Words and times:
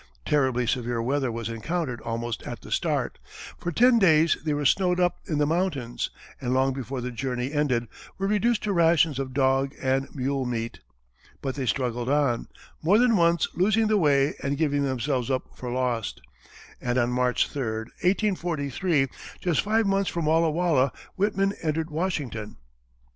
Terribly 0.25 0.65
severe 0.65 0.99
weather 0.99 1.31
was 1.31 1.47
encountered 1.47 2.01
almost 2.01 2.41
at 2.41 2.61
the 2.61 2.71
start, 2.71 3.19
for 3.59 3.71
ten 3.71 3.99
days 3.99 4.35
they 4.43 4.51
were 4.51 4.65
snowed 4.65 4.99
up 4.99 5.19
in 5.27 5.37
the 5.37 5.45
mountains, 5.45 6.09
and 6.41 6.55
long 6.55 6.73
before 6.73 7.01
the 7.01 7.11
journey 7.11 7.53
ended, 7.53 7.87
were 8.17 8.25
reduced 8.25 8.63
to 8.63 8.73
rations 8.73 9.19
of 9.19 9.31
dog 9.31 9.75
and 9.79 10.07
mule 10.15 10.43
meat. 10.43 10.79
But 11.43 11.53
they 11.53 11.67
struggled 11.67 12.09
on, 12.09 12.47
more 12.81 12.97
than 12.97 13.15
once 13.15 13.47
losing 13.53 13.85
the 13.85 13.97
way 13.99 14.33
and 14.41 14.57
giving 14.57 14.81
themselves 14.81 15.29
up 15.29 15.49
for 15.53 15.69
lost, 15.71 16.19
and 16.81 16.97
on 16.97 17.11
March 17.11 17.47
3, 17.47 17.61
1843, 18.01 19.07
just 19.39 19.61
five 19.61 19.85
months 19.85 20.09
from 20.09 20.25
Walla 20.25 20.49
Walla, 20.49 20.91
Whitman 21.15 21.53
entered 21.61 21.91
Washington. 21.91 22.57